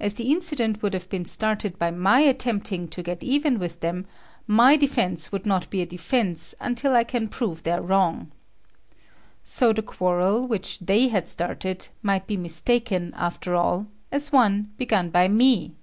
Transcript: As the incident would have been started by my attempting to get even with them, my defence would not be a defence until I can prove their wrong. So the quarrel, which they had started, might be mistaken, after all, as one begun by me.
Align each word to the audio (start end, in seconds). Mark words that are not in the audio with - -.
As 0.00 0.14
the 0.14 0.28
incident 0.28 0.82
would 0.82 0.92
have 0.92 1.08
been 1.08 1.24
started 1.24 1.78
by 1.78 1.92
my 1.92 2.18
attempting 2.18 2.88
to 2.88 3.00
get 3.00 3.22
even 3.22 3.60
with 3.60 3.78
them, 3.78 4.06
my 4.44 4.76
defence 4.76 5.30
would 5.30 5.46
not 5.46 5.70
be 5.70 5.80
a 5.80 5.86
defence 5.86 6.52
until 6.60 6.96
I 6.96 7.04
can 7.04 7.28
prove 7.28 7.62
their 7.62 7.80
wrong. 7.80 8.32
So 9.44 9.72
the 9.72 9.80
quarrel, 9.80 10.48
which 10.48 10.80
they 10.80 11.06
had 11.06 11.28
started, 11.28 11.86
might 12.02 12.26
be 12.26 12.36
mistaken, 12.36 13.12
after 13.16 13.54
all, 13.54 13.86
as 14.10 14.32
one 14.32 14.72
begun 14.78 15.10
by 15.10 15.28
me. 15.28 15.76